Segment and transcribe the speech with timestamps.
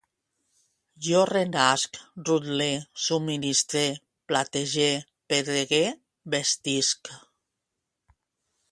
[1.07, 1.99] Jo renasc,
[2.29, 2.67] rutle,
[3.03, 3.85] subministre,
[4.33, 4.89] platege,
[5.35, 5.85] pedregue,
[6.37, 7.15] vestisc